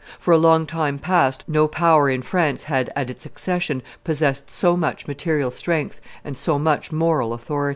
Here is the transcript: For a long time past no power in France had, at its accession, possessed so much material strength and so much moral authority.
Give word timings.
For 0.19 0.31
a 0.31 0.37
long 0.39 0.65
time 0.65 0.97
past 0.97 1.43
no 1.47 1.67
power 1.67 2.09
in 2.09 2.23
France 2.23 2.63
had, 2.63 2.91
at 2.95 3.11
its 3.11 3.23
accession, 3.23 3.83
possessed 4.03 4.49
so 4.49 4.75
much 4.75 5.05
material 5.05 5.51
strength 5.51 6.01
and 6.25 6.35
so 6.35 6.57
much 6.57 6.91
moral 6.91 7.33
authority. 7.33 7.69